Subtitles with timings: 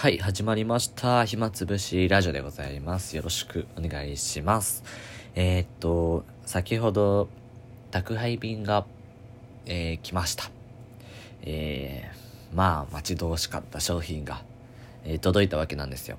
[0.00, 1.24] はい、始まりました。
[1.24, 3.16] 暇つぶしラジオでございます。
[3.16, 4.84] よろしくお願いします。
[5.34, 7.28] えー、っと、先ほど、
[7.90, 8.86] 宅配便が、
[9.66, 10.52] えー、来ました。
[11.42, 14.44] えー、まあ、待ち遠しかった商品が、
[15.02, 16.16] えー、届いたわけなんですよ。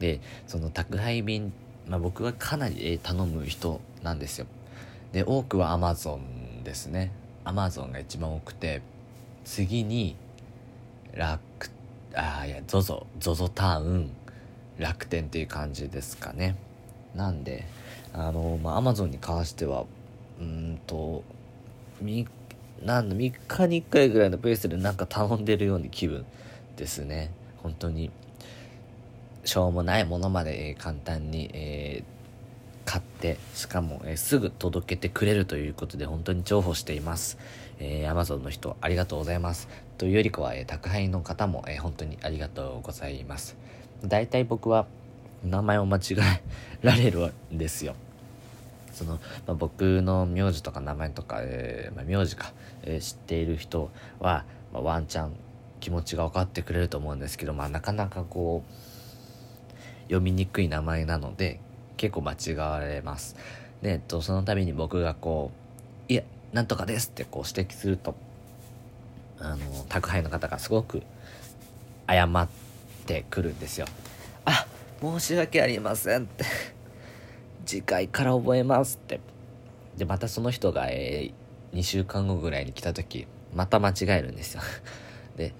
[0.00, 1.52] で、その宅配便、
[1.86, 4.46] まあ僕はかなり、えー、頼む人なんですよ。
[5.12, 7.12] で、多くは Amazon ですね。
[7.44, 8.82] Amazon が一番多くて、
[9.44, 10.16] 次に、
[11.14, 11.40] 楽
[12.14, 14.10] あいや ZOZO ZOZO タウン
[14.78, 16.56] 楽天っていう感じですかね。
[17.14, 17.66] なんで
[18.12, 19.84] あのまあ Amazon に関しては
[20.40, 21.22] うんと
[22.00, 22.26] み
[22.82, 26.24] なんだ3日に1回ぐらいのペースでなんか頼んでるように気分
[26.76, 27.30] ですね。
[27.62, 28.10] 本当に
[29.44, 32.21] しょうもないものまで、えー、簡単に、えー、
[32.92, 37.38] 買ってしかも、えー、すぐ届けてくれるということで本当に重宝しています。
[37.78, 39.66] えー、Amazon の人ありがとうございます。
[39.96, 43.56] というよりかは、えー、宅配の方も、えー、本当にありがとうございます。
[44.04, 44.84] 大体僕は
[45.42, 46.42] 名前を間違え
[46.82, 47.94] られるんですよ。
[48.92, 49.14] その、
[49.46, 55.32] まあ、僕の名字とか名前とか、えーまあ、名字か、えー、知っている人は、まあ、ワンチャン
[55.80, 61.58] 気持ちが分かってくれると思うんですけど、まあ、なかなかこう読みにくい名前なので
[62.02, 63.36] 結構間違われます
[63.80, 65.52] で、えっと、その度に僕がこ
[66.08, 68.14] う「いやなんとかですってこう指摘すると、
[69.38, 71.02] あの、宅配の方がすごく
[72.06, 72.48] 謝っ
[73.06, 73.86] てくるんですよ。
[74.44, 74.66] あ、
[75.00, 76.44] 申し訳ありませんって。
[77.64, 79.20] 次回から覚えますって。
[79.96, 84.62] で、またその人が、えー、2週間後ぐらいに来た時、また間違えるんですよ。
[85.38, 85.54] で、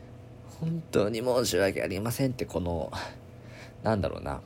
[0.61, 2.93] 本当に申し訳ありませんって、この、
[3.83, 4.43] なんだろうな。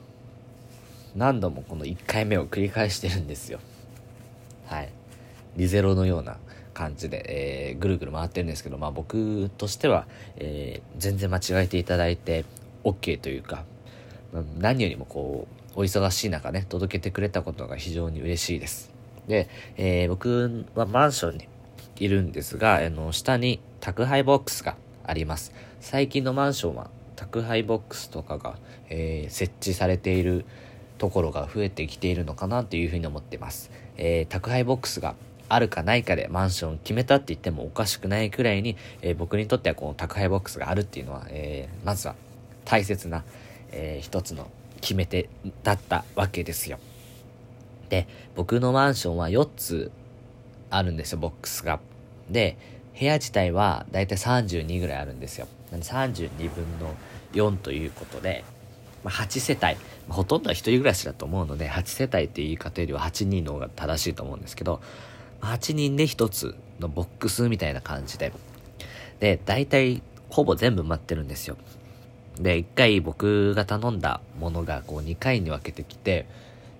[1.17, 3.59] 何度もこの1回目を繰り返してるんですよ。
[4.67, 4.89] はい。
[5.55, 6.37] リゼロのような
[6.75, 12.45] 感じで、えー、ぐるぐる回ってるんですけど、まあ僕としては、えー、全然間違えていただいて
[12.83, 13.65] OK というか、
[14.59, 18.91] 何よりもこう、お忙しい中ね、届けてくれたことが非常に嬉しいです。
[19.27, 21.47] で、えー、僕はマンションに
[21.95, 25.51] いるんですが、あの、下に宅配ボックスがあります。
[25.79, 28.57] 最近のマンションは宅配ボックスとかが、
[28.89, 30.45] えー、設置されている
[30.97, 33.71] ところが増えてきているのかなというふうに思ってます。
[33.97, 35.15] えー、宅配ボックスが
[35.49, 42.15] あるかないかでマンション決めたって言ってもおかしくないくらいに、えー、僕にとってはこの宅配ボックスがあるっていうのは、えー、まずは
[42.65, 43.23] 大切な、
[43.71, 44.49] えー、一つの
[44.81, 45.29] 決め手
[45.63, 46.79] だったわけですよ。
[47.89, 49.91] で、僕のマンションは4つ
[50.69, 51.79] あるんですよ、ボックスが。
[52.29, 52.57] で、
[52.99, 55.47] 部屋自体はだいたい32ぐらいあるんですよ。
[55.71, 56.93] なんで32分の
[57.33, 58.43] 4ということで、
[59.03, 59.77] まあ、8世帯、
[60.09, 64.81] ほとんどは一人暮らしだと思うので、8世帯っていう言い方よりは8人の方が正しいと思うんですけど、
[65.41, 68.31] 8人で1つのボックスみたいな感じで。
[69.19, 71.57] で、大体ほぼ全部埋まってるんですよ。
[72.39, 76.25] で、1回僕が頼んだものがこう2回に分けてきて、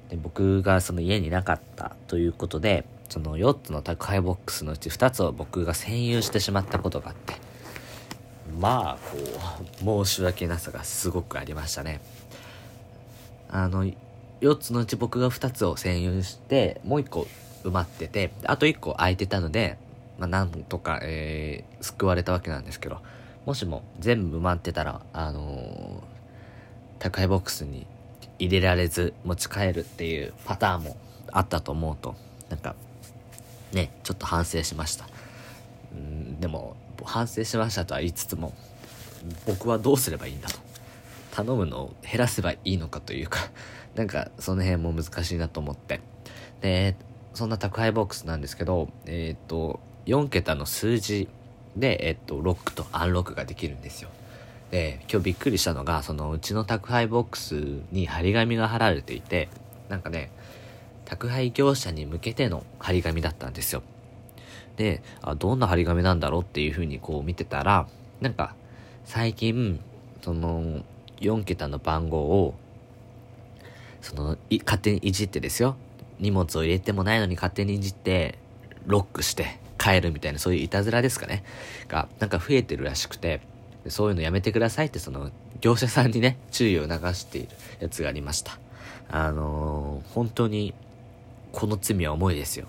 [0.09, 7.35] で僕がその家になかったということで、その4つの宅配ボックスのうち2つを僕が占有してしまったことがあって、
[8.57, 8.97] まあ、
[9.83, 12.01] こう、申し訳なさがすごくありましたね。
[13.49, 13.85] あの、
[14.41, 17.27] 4つのうち僕が2つを占有して、もう1個
[17.63, 19.77] 埋まってて、あと1個空いてたので、
[20.17, 22.99] まあ、なんとか、えー、救われたわけなんですけど、
[23.45, 27.85] もしも全部埋まってたら、あのー、宅配ボックスに
[28.39, 30.97] 入れられず持ち帰るっていうパターンも
[31.31, 32.15] あったと思うと、
[32.49, 32.75] なんか、
[33.71, 35.07] ね、ちょっと反省しました。
[35.93, 36.75] うんでも、
[37.05, 38.53] 反省しましたとは言いつつも、
[39.45, 40.59] 僕はどうすればいいんだと。
[41.31, 43.39] 頼むのを減らせばいいのかというか、
[43.95, 46.01] なんかその辺も難しいなと思って。
[46.61, 46.95] で、
[47.33, 51.29] そんな宅配ボックスなんですけど、えっ、ー、と、4桁の数字
[51.75, 54.09] で、えっ、と、ロックとアンロックができるんですよ。
[54.71, 57.53] で、今日びっくりしたのが、そのうちの宅配ボックス
[57.91, 59.49] に張り紙が貼られていて、
[59.89, 60.31] なんかね、
[61.05, 63.83] 宅配業者に向けての張り紙だったんですよ。
[64.77, 67.87] で、あどんな張り紙なんだろうっていう風にこう見てたら、
[68.21, 68.55] なんか、
[69.03, 69.79] 最近、
[70.21, 70.83] その、
[71.19, 72.53] 4桁の番号を、
[74.01, 75.75] そのい、勝手にいじってですよ。
[76.19, 78.37] 荷物を入れてもないのに勝手にいじって、
[78.85, 81.43] ロックして帰るみたいな、そういういたずらですかね。
[81.87, 83.41] が、なんか増えてるらしくて、
[83.87, 87.49] そういうのやめてくださいって、その、業者さんにね、注意を促している
[87.79, 88.59] やつがありました。
[89.09, 90.73] あのー、本当に、
[91.51, 92.67] この罪は重いですよ。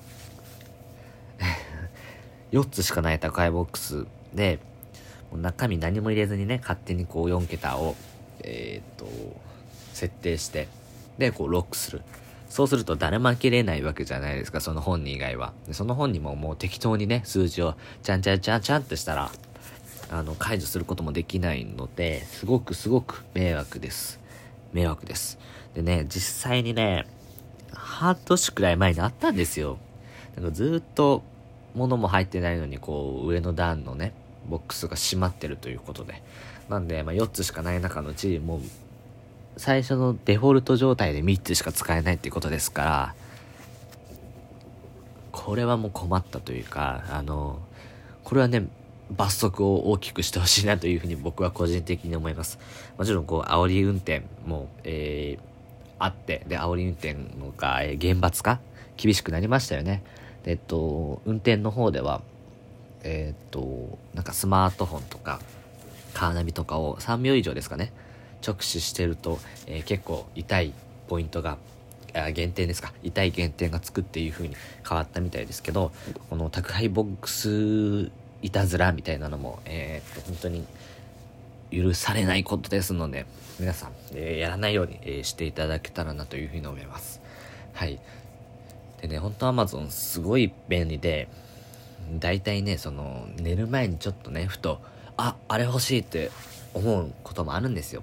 [2.52, 4.58] 4つしかない宅配ボックスで、
[5.32, 7.96] 中身何も入れずにね、勝手にこう4桁を、
[8.40, 9.06] えー、っと、
[9.92, 10.68] 設定して、
[11.18, 12.02] で、こうロックする。
[12.48, 15.52] そうすると誰も開けれないわけじゃないですか、その本人以外は。
[15.66, 19.30] でその本人ももう適当にね、数字をちゃんちゃんちゃんちゃんってしたら、
[20.10, 24.18] あの、解除することもできないので、すごくすごく迷惑です。
[24.72, 25.38] 迷惑です。
[25.74, 27.06] でね、実際にね、
[27.72, 29.78] 半年くらい前にあったんですよ。
[30.36, 31.22] なんかずっと
[31.78, 34.12] 物も入ってないのに、こう、上の段のね、
[34.48, 36.22] ボックスが閉まってるということで。
[36.69, 38.60] なんで、まあ、4つしかない中のうち、もう、
[39.56, 43.14] 最初のデフォルト状態で3つしか使えないっていうことですから、
[45.32, 47.58] これはもう困ったというか、あの、
[48.25, 48.66] これはね、
[49.10, 52.58] 罰則を大きくしてほしいなというふうに僕は個人的に思います。
[52.98, 55.42] もちろん、こう、煽り運転も、えー、
[55.98, 58.60] あって、で、煽り運転のが、えー、厳罰化？
[58.96, 60.02] 厳しくなりましたよね。
[60.48, 62.22] えっと、運転の方では、
[63.04, 65.40] え、っと、なんかスマートフォンとか、
[66.14, 67.92] カーナビとかを3秒以上ですかね、
[68.44, 70.72] 直視してると、えー、結構痛い
[71.06, 71.58] ポイントが、
[72.14, 74.56] あ減点ですか、痛い減点がつくっていう風に
[74.88, 75.92] 変わったみたいですけど、
[76.30, 78.10] この宅配ボックス
[78.40, 80.64] いたずらみたいなのも、えー、っと、本当に
[81.70, 83.26] 許されないことですので、
[83.60, 87.20] 皆さん、えー、やらないように、え、していただけたらなというふうに思います。
[87.74, 88.00] はい。
[89.00, 91.28] でね、本当 Amazon すごい便利で、
[92.18, 94.80] 大体ね、その、寝る前にちょっとね、ふと、
[95.16, 96.30] あ、あれ欲しいって
[96.74, 98.02] 思うこともあるんですよ。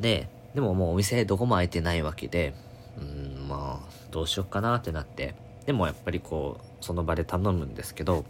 [0.00, 2.54] で、でももうお店どこも開いてないわけで、
[2.98, 3.02] う
[3.44, 5.34] ん、まあ、どうしよっかなってなって、
[5.66, 8.24] でもやっぱりこう、その場で頼むんですけど、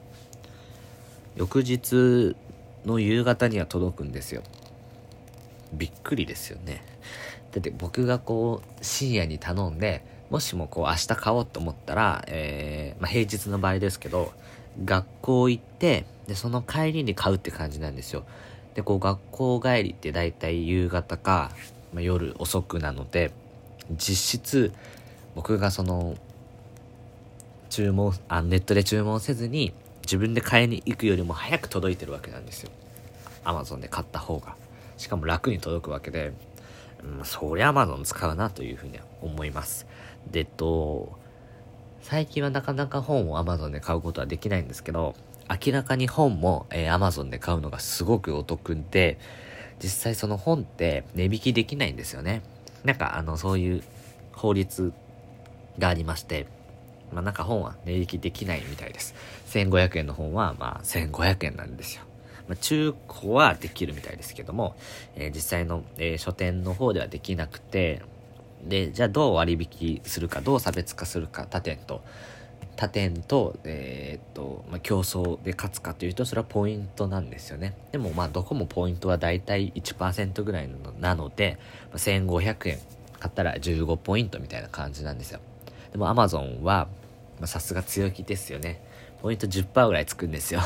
[1.36, 2.36] 翌日
[2.84, 4.42] の夕方には届くんですよ。
[5.72, 6.82] びっくりですよね。
[7.52, 14.32] だって僕がこう、深夜に頼んで、もしもこう明日買おうと思ったら、えー、まあ、平日の場合ですけど、
[14.84, 18.24] 学校行って、で、その帰りに買うって感じなんですよ。
[18.74, 21.50] で、こう学校帰りって大体夕方か、
[21.92, 23.32] まあ、夜遅くなので、
[23.90, 24.72] 実質、
[25.34, 26.16] 僕がその、
[27.68, 29.72] 注文、あ、ネットで注文せずに、
[30.02, 32.70] 自分で買いに行くよりも早く届いてるわけなんですよ。
[33.44, 34.54] アマゾンで買った方が。
[34.96, 36.32] しかも楽に届くわけで、
[37.02, 39.86] うん、そりゃアマゾン使うなというふうに思います。
[40.30, 41.18] で、えっと、
[42.02, 45.14] 最近はなかなか本を Amazon で買うことはできないんですけど、
[45.48, 49.18] 明らかに本も、えー、Amazon で買うのがすごくお得で、
[49.82, 52.42] 実際その本って値引きできないんですよね。
[52.84, 53.82] なんかあの、そういう
[54.32, 54.92] 法律
[55.78, 56.46] がありまして、
[57.12, 59.14] まあなんか本は値引きできないみたいです。
[59.48, 62.02] 1500円の本はまあ1500円なんですよ。
[62.50, 64.74] まあ、中古はできるみたいですけども、
[65.14, 68.02] えー、実際の、えー、書店の方ではできなくて、
[68.64, 72.02] で、じゃあどう割引するか、どう差別化するか、他店と。
[72.74, 77.76] 他店と、えー、っと、まあ、競争で勝つかというと、それはポイントなんですよね。
[77.92, 80.68] でも、まあ、どこもポイントはだいたい1%ぐらい
[80.98, 81.56] なので、
[81.90, 82.78] まあ、1500円
[83.20, 85.38] 買ったら15ポイントみたいな感じなんですよ。
[85.92, 86.88] でも、Amazon は、
[87.44, 88.82] さすが強気ですよね。
[89.22, 90.60] ポイント10%ぐらいつくんですよ。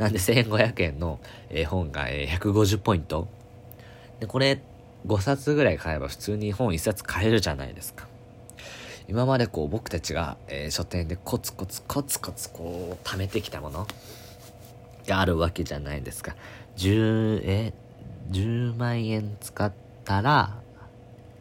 [0.00, 1.20] なんで1500円の、
[1.50, 3.28] え、本が、え、150ポイント。
[4.18, 4.62] で、これ、
[5.06, 8.08] 5冊ぐらい買えば普通に本1冊買えるじゃないですか。
[9.08, 13.86] 今までこう僕たちが、え、書店でコツコツコツコツこう貯めてきたもの
[15.06, 16.34] があるわけじゃないですか。
[16.78, 17.74] 10、え、
[18.30, 19.70] 10万円使っ
[20.06, 20.62] たら、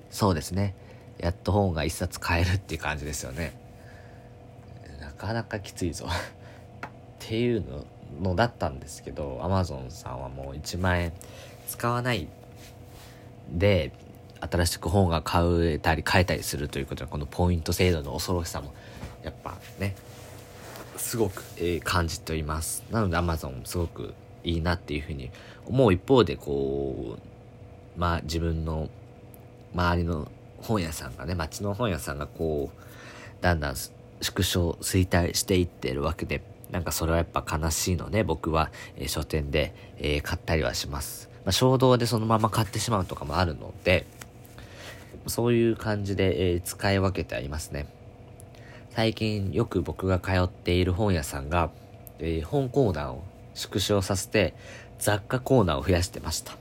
[0.09, 0.75] そうですね。
[1.17, 3.53] やっと本が1冊買えるっていう感じですよね。
[4.99, 6.89] なかなかきついぞっ
[7.19, 7.85] ていうの
[8.21, 11.13] のだったんですけど、アマゾンさんはもう1万円
[11.67, 12.27] 使わない
[13.51, 13.91] で
[14.41, 15.43] 新しく本が買
[15.73, 18.73] えたり買えたりするということはこのポイント制度の恐ろしさも
[19.23, 19.95] やっぱね
[20.97, 22.83] すごく、え、感じております。
[22.91, 25.31] なので Amazon すごくいいなっていうふうに
[25.65, 28.89] 思う一方でこうまあ自分の
[29.73, 30.29] 周りの
[30.61, 44.05] 本屋さんがね街の本屋さんがこうだんだん縮小衰退していってるわけでなんかそれはやっぱ悲しいので僕は、えー、書店で、えー、買ったりはしますまあ、衝動でそのまま買ってしまうとかもあるので、
[45.27, 47.87] そういう感じで、えー、使い分けてありますね。
[48.91, 51.71] 最近よく僕が通っている本屋さんが、
[52.19, 53.23] えー、本コーナーを
[53.53, 54.53] 縮小させて
[54.99, 56.55] 雑貨コーナーを増やしてました。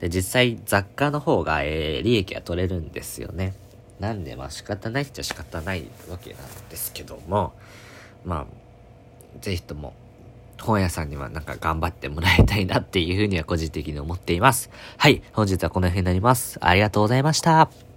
[0.00, 3.54] で、実際雑貨の方が、えー、利益が取れるんですよね。
[3.98, 7.54] なんで、まあ仕方ないっちゃ仕方ないわけなんですけども、
[8.24, 8.46] まあ、
[9.40, 9.94] ぜひとも
[10.60, 14.70] 本屋さんにはなんか頑張ってもらいたいなっていうふうには個人的に思っています。
[14.96, 16.58] はい、本日はこの辺になります。
[16.60, 17.95] ありがとうございました。